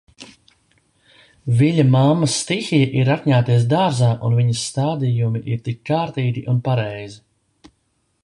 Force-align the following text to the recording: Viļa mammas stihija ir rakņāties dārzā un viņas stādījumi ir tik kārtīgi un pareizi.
Viļa 1.59 1.83
mammas 1.95 2.37
stihija 2.43 2.87
ir 3.01 3.05
rakņāties 3.11 3.67
dārzā 3.75 4.09
un 4.29 4.39
viņas 4.39 4.65
stādījumi 4.71 5.41
ir 5.53 5.63
tik 5.69 5.79
kārtīgi 5.91 6.45
un 6.55 6.65
pareizi. 6.71 7.75